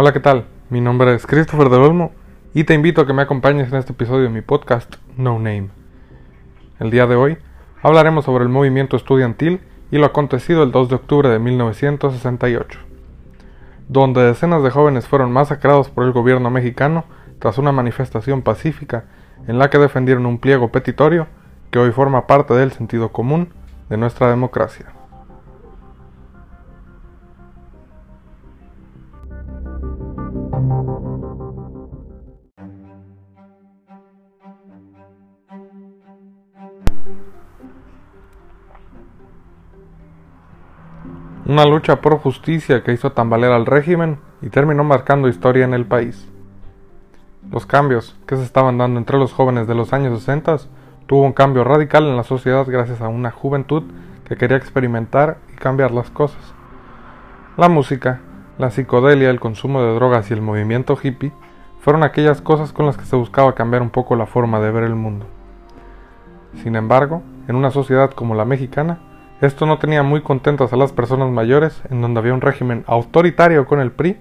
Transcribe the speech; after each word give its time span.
Hola, 0.00 0.12
¿qué 0.12 0.20
tal? 0.20 0.44
Mi 0.70 0.80
nombre 0.80 1.12
es 1.12 1.26
Christopher 1.26 1.70
Del 1.70 1.80
Olmo 1.80 2.12
y 2.54 2.62
te 2.62 2.72
invito 2.72 3.00
a 3.00 3.06
que 3.08 3.12
me 3.12 3.22
acompañes 3.22 3.72
en 3.72 3.78
este 3.78 3.94
episodio 3.94 4.22
de 4.22 4.28
mi 4.28 4.42
podcast 4.42 4.94
No 5.16 5.40
Name. 5.40 5.70
El 6.78 6.92
día 6.92 7.08
de 7.08 7.16
hoy 7.16 7.36
hablaremos 7.82 8.24
sobre 8.24 8.44
el 8.44 8.48
movimiento 8.48 8.96
estudiantil 8.96 9.60
y 9.90 9.98
lo 9.98 10.06
acontecido 10.06 10.62
el 10.62 10.70
2 10.70 10.88
de 10.88 10.94
octubre 10.94 11.28
de 11.28 11.40
1968, 11.40 12.78
donde 13.88 14.22
decenas 14.22 14.62
de 14.62 14.70
jóvenes 14.70 15.08
fueron 15.08 15.32
masacrados 15.32 15.90
por 15.90 16.04
el 16.04 16.12
gobierno 16.12 16.48
mexicano 16.48 17.04
tras 17.40 17.58
una 17.58 17.72
manifestación 17.72 18.42
pacífica 18.42 19.06
en 19.48 19.58
la 19.58 19.68
que 19.68 19.78
defendieron 19.78 20.26
un 20.26 20.38
pliego 20.38 20.70
petitorio 20.70 21.26
que 21.72 21.80
hoy 21.80 21.90
forma 21.90 22.28
parte 22.28 22.54
del 22.54 22.70
sentido 22.70 23.10
común 23.10 23.48
de 23.90 23.96
nuestra 23.96 24.30
democracia. 24.30 24.92
Una 41.48 41.64
lucha 41.64 42.02
por 42.02 42.18
justicia 42.18 42.84
que 42.84 42.92
hizo 42.92 43.12
tambalear 43.12 43.52
al 43.52 43.64
régimen 43.64 44.18
y 44.42 44.50
terminó 44.50 44.84
marcando 44.84 45.28
historia 45.28 45.64
en 45.64 45.72
el 45.72 45.86
país. 45.86 46.28
Los 47.50 47.64
cambios 47.64 48.18
que 48.26 48.36
se 48.36 48.42
estaban 48.42 48.76
dando 48.76 48.98
entre 48.98 49.16
los 49.16 49.32
jóvenes 49.32 49.66
de 49.66 49.74
los 49.74 49.94
años 49.94 50.18
60 50.18 50.58
tuvo 51.06 51.22
un 51.22 51.32
cambio 51.32 51.64
radical 51.64 52.04
en 52.04 52.18
la 52.18 52.22
sociedad 52.22 52.66
gracias 52.68 53.00
a 53.00 53.08
una 53.08 53.30
juventud 53.30 53.84
que 54.26 54.36
quería 54.36 54.58
experimentar 54.58 55.38
y 55.50 55.56
cambiar 55.56 55.90
las 55.90 56.10
cosas. 56.10 56.52
La 57.56 57.70
música, 57.70 58.20
la 58.58 58.70
psicodelia, 58.70 59.30
el 59.30 59.40
consumo 59.40 59.80
de 59.80 59.94
drogas 59.94 60.30
y 60.30 60.34
el 60.34 60.42
movimiento 60.42 60.98
hippie 61.02 61.32
fueron 61.80 62.02
aquellas 62.02 62.42
cosas 62.42 62.74
con 62.74 62.84
las 62.84 62.98
que 62.98 63.06
se 63.06 63.16
buscaba 63.16 63.54
cambiar 63.54 63.80
un 63.80 63.88
poco 63.88 64.16
la 64.16 64.26
forma 64.26 64.60
de 64.60 64.70
ver 64.70 64.84
el 64.84 64.96
mundo. 64.96 65.24
Sin 66.62 66.76
embargo, 66.76 67.22
en 67.46 67.56
una 67.56 67.70
sociedad 67.70 68.10
como 68.10 68.34
la 68.34 68.44
mexicana, 68.44 69.00
esto 69.40 69.66
no 69.66 69.78
tenía 69.78 70.02
muy 70.02 70.20
contentas 70.22 70.72
a 70.72 70.76
las 70.76 70.92
personas 70.92 71.30
mayores, 71.30 71.80
en 71.90 72.02
donde 72.02 72.18
había 72.18 72.34
un 72.34 72.40
régimen 72.40 72.82
autoritario 72.88 73.66
con 73.66 73.80
el 73.80 73.92
PRI, 73.92 74.16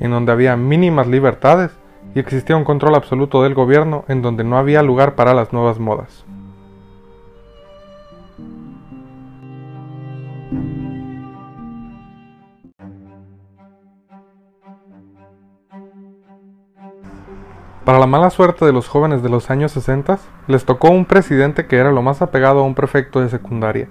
en 0.00 0.10
donde 0.10 0.32
había 0.32 0.56
mínimas 0.56 1.06
libertades 1.06 1.72
y 2.14 2.20
existía 2.20 2.56
un 2.56 2.64
control 2.64 2.94
absoluto 2.94 3.42
del 3.42 3.54
gobierno 3.54 4.04
en 4.08 4.22
donde 4.22 4.44
no 4.44 4.56
había 4.56 4.82
lugar 4.82 5.14
para 5.14 5.34
las 5.34 5.52
nuevas 5.52 5.78
modas. 5.78 6.24
Para 17.84 17.98
la 17.98 18.06
mala 18.06 18.30
suerte 18.30 18.64
de 18.64 18.72
los 18.72 18.88
jóvenes 18.88 19.22
de 19.22 19.28
los 19.28 19.50
años 19.50 19.72
60, 19.72 20.18
les 20.46 20.64
tocó 20.64 20.88
un 20.88 21.04
presidente 21.04 21.66
que 21.66 21.76
era 21.76 21.92
lo 21.92 22.00
más 22.00 22.22
apegado 22.22 22.60
a 22.60 22.62
un 22.62 22.74
prefecto 22.74 23.20
de 23.20 23.28
secundaria, 23.28 23.90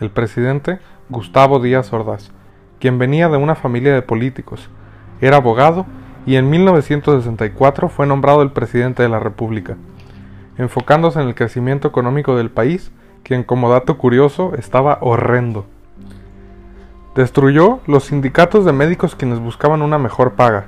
el 0.00 0.10
presidente 0.10 0.78
Gustavo 1.08 1.60
Díaz 1.60 1.92
Ordaz, 1.92 2.30
quien 2.80 2.98
venía 2.98 3.28
de 3.28 3.36
una 3.36 3.54
familia 3.54 3.94
de 3.94 4.02
políticos, 4.02 4.68
era 5.20 5.36
abogado 5.36 5.86
y 6.26 6.36
en 6.36 6.50
1964 6.50 7.88
fue 7.88 8.06
nombrado 8.06 8.42
el 8.42 8.52
presidente 8.52 9.02
de 9.02 9.08
la 9.08 9.18
República, 9.18 9.76
enfocándose 10.58 11.20
en 11.20 11.28
el 11.28 11.34
crecimiento 11.34 11.88
económico 11.88 12.36
del 12.36 12.50
país, 12.50 12.92
quien 13.22 13.44
como 13.44 13.70
dato 13.70 13.98
curioso 13.98 14.54
estaba 14.56 14.98
horrendo. 15.00 15.66
Destruyó 17.14 17.80
los 17.86 18.04
sindicatos 18.04 18.64
de 18.64 18.72
médicos 18.72 19.14
quienes 19.14 19.38
buscaban 19.38 19.82
una 19.82 19.98
mejor 19.98 20.32
paga. 20.32 20.66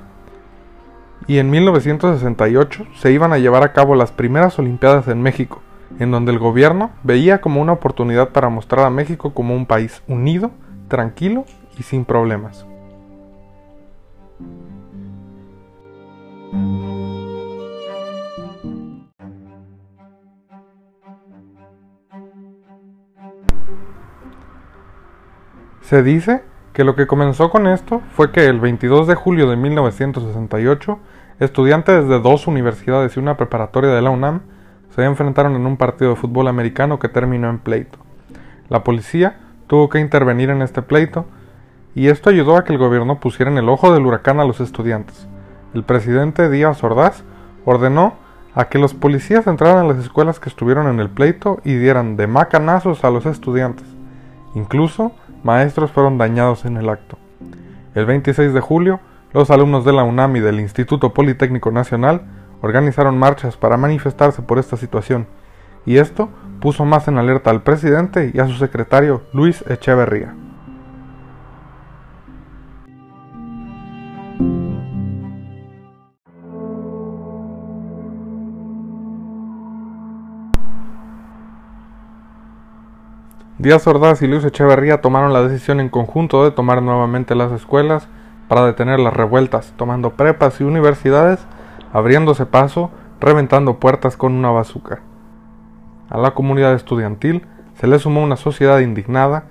Y 1.27 1.39
en 1.39 1.51
1968 1.51 2.87
se 2.97 3.13
iban 3.13 3.33
a 3.33 3.39
llevar 3.39 3.63
a 3.63 3.73
cabo 3.73 3.95
las 3.95 4.13
primeras 4.13 4.59
Olimpiadas 4.59 5.09
en 5.09 5.23
México, 5.23 5.63
en 5.99 6.11
donde 6.11 6.33
el 6.33 6.39
gobierno 6.39 6.91
veía 7.03 7.41
como 7.41 7.61
una 7.61 7.73
oportunidad 7.73 8.31
para 8.31 8.49
mostrar 8.49 8.87
a 8.87 8.91
México 8.91 9.33
como 9.35 9.55
un 9.55 9.67
país 9.67 10.03
unido, 10.09 10.51
tranquilo 10.89 11.45
y 11.79 11.83
sin 11.83 12.05
problemas. 12.05 12.67
Se 25.81 26.03
dice 26.03 26.43
que 26.73 26.83
lo 26.83 26.97
que 26.97 27.07
comenzó 27.07 27.51
con 27.51 27.67
esto 27.67 28.01
fue 28.15 28.33
que 28.33 28.47
el 28.47 28.59
22 28.59 29.07
de 29.07 29.15
julio 29.15 29.49
de 29.49 29.57
1968, 29.57 30.99
estudiantes 31.41 32.09
de 32.09 32.21
dos 32.21 32.47
universidades 32.47 33.17
y 33.17 33.21
una 33.21 33.37
preparatoria 33.37 33.91
de 33.91 34.03
la 34.03 34.11
UNAM 34.11 34.41
se 34.95 35.05
enfrentaron 35.05 35.57
en 35.57 35.67
un 35.67 35.77
partido 35.77 36.11
de 36.11 36.17
fútbol 36.17 36.47
americano 36.47 36.99
que 36.99 37.09
terminó 37.09 37.51
en 37.51 37.59
pleito. 37.59 37.99
La 38.69 38.85
policía 38.85 39.41
tuvo 39.67 39.89
que 39.89 39.99
intervenir 39.99 40.51
en 40.51 40.63
este 40.63 40.83
pleito 40.83 41.27
y 41.97 42.09
esto 42.09 42.31
ayudó 42.31 42.57
a 42.57 42.65
que 42.65 42.73
el 42.73 42.79
gobierno 42.79 43.19
pusiera 43.19 43.51
en 43.51 43.59
el 43.59 43.69
ojo 43.69 43.93
del 43.93 44.07
huracán 44.07 44.39
a 44.39 44.45
los 44.45 44.61
estudiantes. 44.61 45.27
El 45.75 45.83
presidente 45.83 46.49
Díaz 46.49 46.83
Ordaz 46.85 47.25
ordenó 47.65 48.15
a 48.55 48.67
que 48.67 48.79
los 48.79 48.95
policías 48.95 49.49
entraran 49.49 49.85
a 49.85 49.89
las 49.89 49.99
escuelas 49.99 50.39
que 50.39 50.49
estuvieron 50.49 50.87
en 50.87 51.01
el 51.01 51.11
pleito 51.11 51.61
y 51.65 51.75
dieran 51.75 52.17
de 52.17 52.29
macanazos 52.29 53.03
a 53.03 53.11
los 53.11 53.27
estudiantes. 53.27 53.87
Incluso 54.55 55.11
maestros 55.43 55.91
fueron 55.91 56.19
dañados 56.19 56.65
en 56.65 56.77
el 56.77 56.89
acto. 56.89 57.19
El 57.97 58.07
26 58.07 58.53
de 58.55 58.61
julio, 58.61 59.01
los 59.33 59.51
alumnos 59.51 59.85
de 59.85 59.93
la 59.93 60.05
UNAM 60.05 60.37
y 60.37 60.41
del 60.41 60.61
Instituto 60.61 61.13
Politécnico 61.13 61.73
Nacional 61.73 62.23
organizaron 62.65 63.19
marchas 63.19 63.59
para 63.59 63.77
manifestarse 63.77 64.41
por 64.41 64.59
esta 64.59 64.79
situación, 64.79 65.27
y 65.85 65.99
esto 65.99 66.31
puso 66.63 66.87
más 66.87 67.07
en 67.09 67.19
alerta 67.19 67.51
al 67.51 67.63
presidente 67.63 68.31
y 68.33 68.41
a 68.41 68.47
su 68.47 68.55
secretario 68.55 69.21
Luis 69.35 69.63
Echeverría. 69.69 70.35
Díaz 83.59 83.87
Ordaz 83.87 84.23
y 84.23 84.27
Luis 84.27 84.43
Echeverría 84.45 85.03
tomaron 85.03 85.35
la 85.35 85.43
decisión 85.43 85.81
en 85.81 85.91
conjunto 85.91 86.45
de 86.45 86.51
tomar 86.51 86.81
nuevamente 86.81 87.35
las 87.35 87.53
escuelas 87.53 88.09
para 88.49 88.65
detener 88.65 89.01
las 89.01 89.13
revueltas, 89.13 89.75
tomando 89.77 90.15
prepas 90.15 90.63
y 90.63 90.65
universidades 90.65 91.47
abriéndose 91.95 92.45
paso, 92.45 92.91
reventando 93.21 93.79
puertas 93.79 94.17
con 94.17 94.35
una 94.35 94.51
bazuca. 94.51 95.01
A 96.11 96.19
la 96.19 96.35
comunidad 96.35 96.75
estudiantil 96.75 97.47
se 97.75 97.87
le 97.87 98.01
sumó 98.01 98.21
una 98.21 98.37
sociedad 98.37 98.81
indignada 98.81 99.47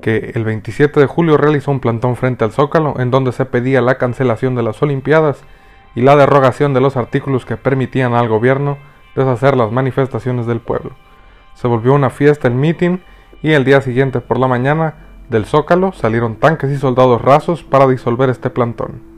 que 0.00 0.32
el 0.34 0.44
27 0.44 0.98
de 0.98 1.06
julio 1.06 1.36
realizó 1.36 1.70
un 1.70 1.80
plantón 1.80 2.16
frente 2.16 2.42
al 2.42 2.52
Zócalo 2.52 2.98
en 2.98 3.10
donde 3.10 3.32
se 3.32 3.44
pedía 3.44 3.82
la 3.82 3.98
cancelación 3.98 4.54
de 4.54 4.62
las 4.62 4.82
Olimpiadas 4.82 5.44
y 5.94 6.00
la 6.00 6.16
derogación 6.16 6.72
de 6.72 6.80
los 6.80 6.96
artículos 6.96 7.44
que 7.44 7.58
permitían 7.58 8.14
al 8.14 8.28
gobierno 8.28 8.78
deshacer 9.14 9.54
las 9.54 9.70
manifestaciones 9.70 10.46
del 10.46 10.60
pueblo. 10.60 10.92
Se 11.52 11.68
volvió 11.68 11.92
una 11.92 12.08
fiesta 12.08 12.48
el 12.48 12.54
mitin 12.54 13.02
y 13.42 13.52
el 13.52 13.66
día 13.66 13.82
siguiente 13.82 14.20
por 14.20 14.38
la 14.38 14.48
mañana 14.48 14.94
del 15.28 15.44
Zócalo 15.44 15.92
salieron 15.92 16.36
tanques 16.36 16.70
y 16.70 16.78
soldados 16.78 17.20
rasos 17.20 17.62
para 17.62 17.86
disolver 17.86 18.30
este 18.30 18.48
plantón. 18.48 19.17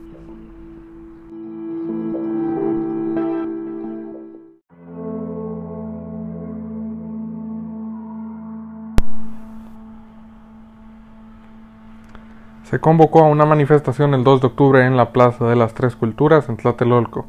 Se 12.70 12.78
convocó 12.78 13.19
a 13.19 13.28
una 13.28 13.46
manifestación 13.46 14.14
el 14.14 14.22
2 14.22 14.43
de 14.43 14.46
octubre 14.46 14.87
en 14.87 14.96
la 14.96 15.11
Plaza 15.11 15.44
de 15.44 15.56
las 15.56 15.75
Tres 15.75 15.96
Culturas 15.96 16.49
en 16.49 16.56
Tlatelolco. 16.56 17.26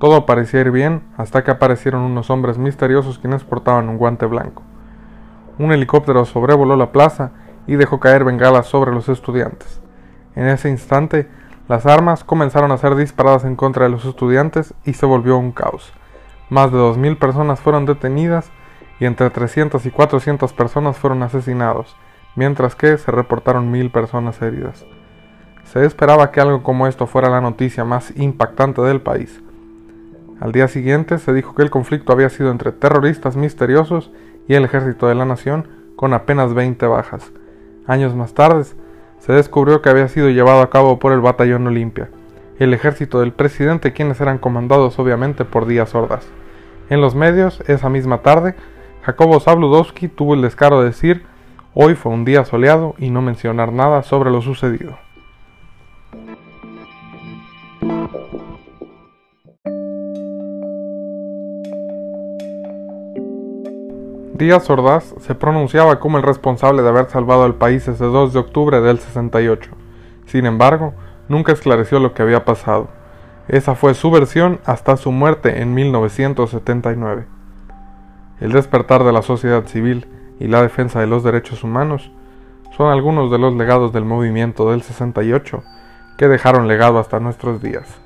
Todo 0.00 0.26
parecía 0.26 0.62
ir 0.62 0.72
bien 0.72 1.04
hasta 1.16 1.44
que 1.44 1.52
aparecieron 1.52 2.02
unos 2.02 2.30
hombres 2.30 2.58
misteriosos 2.58 3.20
quienes 3.20 3.44
portaban 3.44 3.88
un 3.88 3.96
guante 3.96 4.26
blanco. 4.26 4.64
Un 5.56 5.70
helicóptero 5.70 6.24
sobrevoló 6.24 6.74
la 6.74 6.90
plaza 6.90 7.30
y 7.68 7.76
dejó 7.76 8.00
caer 8.00 8.24
bengalas 8.24 8.66
sobre 8.66 8.90
los 8.90 9.08
estudiantes. 9.08 9.80
En 10.34 10.48
ese 10.48 10.68
instante, 10.68 11.28
las 11.68 11.86
armas 11.86 12.24
comenzaron 12.24 12.72
a 12.72 12.76
ser 12.76 12.96
disparadas 12.96 13.44
en 13.44 13.54
contra 13.54 13.84
de 13.84 13.90
los 13.90 14.04
estudiantes 14.04 14.74
y 14.84 14.94
se 14.94 15.06
volvió 15.06 15.38
un 15.38 15.52
caos. 15.52 15.92
Más 16.50 16.72
de 16.72 16.78
2.000 16.78 17.20
personas 17.20 17.60
fueron 17.60 17.86
detenidas 17.86 18.50
y 18.98 19.04
entre 19.04 19.30
300 19.30 19.86
y 19.86 19.92
400 19.92 20.52
personas 20.52 20.96
fueron 20.96 21.22
asesinados 21.22 21.94
mientras 22.36 22.74
que 22.74 22.96
se 22.96 23.10
reportaron 23.10 23.70
mil 23.70 23.90
personas 23.90 24.40
heridas. 24.42 24.84
Se 25.64 25.84
esperaba 25.84 26.30
que 26.30 26.40
algo 26.40 26.62
como 26.62 26.86
esto 26.86 27.06
fuera 27.06 27.30
la 27.30 27.40
noticia 27.40 27.84
más 27.84 28.12
impactante 28.16 28.82
del 28.82 29.00
país. 29.00 29.40
Al 30.40 30.52
día 30.52 30.68
siguiente 30.68 31.18
se 31.18 31.32
dijo 31.32 31.54
que 31.54 31.62
el 31.62 31.70
conflicto 31.70 32.12
había 32.12 32.28
sido 32.28 32.50
entre 32.50 32.72
terroristas 32.72 33.36
misteriosos 33.36 34.10
y 34.48 34.54
el 34.54 34.64
ejército 34.64 35.06
de 35.06 35.14
la 35.14 35.24
nación, 35.24 35.68
con 35.96 36.14
apenas 36.14 36.52
20 36.52 36.84
bajas. 36.86 37.30
Años 37.86 38.14
más 38.14 38.34
tarde, 38.34 38.64
se 39.18 39.32
descubrió 39.32 39.82
que 39.82 39.88
había 39.88 40.08
sido 40.08 40.30
llevado 40.30 40.60
a 40.62 40.70
cabo 40.70 40.98
por 40.98 41.12
el 41.12 41.20
Batallón 41.20 41.66
Olimpia. 41.66 42.10
el 42.58 42.74
ejército 42.74 43.20
del 43.20 43.32
presidente, 43.32 43.92
quienes 43.92 44.20
eran 44.20 44.38
comandados 44.38 44.98
obviamente 44.98 45.44
por 45.44 45.66
Díaz 45.66 45.94
Ordaz. 45.96 46.26
En 46.90 47.00
los 47.00 47.14
medios, 47.14 47.62
esa 47.66 47.88
misma 47.88 48.18
tarde, 48.18 48.54
Jacobo 49.02 49.40
Zabludowski 49.40 50.06
tuvo 50.06 50.34
el 50.34 50.42
descaro 50.42 50.80
de 50.80 50.86
decir, 50.86 51.24
hoy 51.74 51.94
fue 51.94 52.12
un 52.12 52.24
día 52.24 52.44
soleado 52.44 52.94
y 52.98 53.10
no 53.10 53.22
mencionar 53.22 53.72
nada 53.72 54.02
sobre 54.02 54.30
lo 54.30 54.42
sucedido. 54.42 54.96
Díaz 64.34 64.68
Ordaz 64.70 65.14
se 65.20 65.36
pronunciaba 65.36 66.00
como 66.00 66.16
el 66.18 66.24
responsable 66.24 66.82
de 66.82 66.88
haber 66.88 67.08
salvado 67.08 67.44
al 67.44 67.54
país 67.54 67.86
ese 67.86 68.04
2 68.04 68.32
de 68.32 68.40
octubre 68.40 68.80
del 68.80 68.98
68. 68.98 69.70
Sin 70.26 70.46
embargo, 70.46 70.94
nunca 71.28 71.52
esclareció 71.52 72.00
lo 72.00 72.12
que 72.12 72.22
había 72.22 72.44
pasado. 72.44 72.88
Esa 73.46 73.76
fue 73.76 73.94
su 73.94 74.10
versión 74.10 74.58
hasta 74.64 74.96
su 74.96 75.12
muerte 75.12 75.62
en 75.62 75.74
1979. 75.74 77.26
El 78.40 78.50
despertar 78.50 79.04
de 79.04 79.12
la 79.12 79.22
sociedad 79.22 79.66
civil 79.66 80.08
y 80.40 80.48
la 80.48 80.62
defensa 80.62 81.00
de 81.00 81.06
los 81.06 81.22
derechos 81.22 81.64
humanos 81.64 82.10
son 82.76 82.90
algunos 82.90 83.30
de 83.30 83.38
los 83.38 83.54
legados 83.54 83.92
del 83.92 84.04
movimiento 84.04 84.70
del 84.70 84.82
68 84.82 85.62
que 86.16 86.28
dejaron 86.28 86.68
legado 86.68 86.98
hasta 86.98 87.20
nuestros 87.20 87.62
días. 87.62 88.00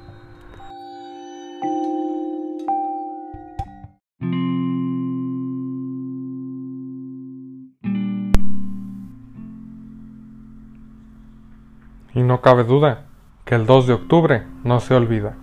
Y 12.14 12.22
no 12.22 12.40
cabe 12.40 12.64
duda 12.64 13.04
que 13.44 13.54
el 13.54 13.66
2 13.66 13.86
de 13.86 13.92
octubre 13.92 14.42
no 14.64 14.80
se 14.80 14.94
olvida. 14.94 15.36